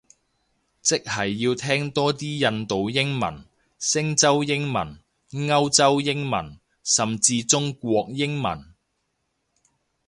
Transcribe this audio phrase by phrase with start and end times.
[0.81, 3.45] 即係要聽多啲印度英文，
[3.77, 4.97] 星洲英文，
[5.29, 8.73] 歐洲英文，甚至中國英文